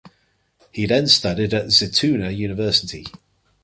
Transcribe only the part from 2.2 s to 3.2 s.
University.